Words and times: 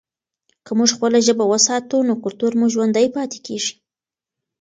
که 0.65 0.71
موږ 0.77 0.89
خپله 0.95 1.17
ژبه 1.27 1.45
وساتو 1.47 1.97
نو 2.07 2.13
کلتور 2.23 2.51
مو 2.59 2.65
ژوندی 2.73 3.07
پاتې 3.15 3.39
کېږي. 3.45 3.75